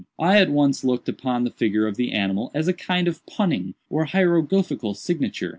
I 0.17 0.39
at 0.39 0.49
once 0.49 0.83
looked 0.83 1.07
upon 1.07 1.43
the 1.43 1.51
figure 1.51 1.85
of 1.85 1.95
the 1.95 2.11
animal 2.11 2.49
as 2.55 2.67
a 2.67 2.73
kind 2.73 3.07
of 3.07 3.23
punning 3.27 3.75
or 3.87 4.05
hieroglyphical 4.05 4.95
signature. 4.95 5.49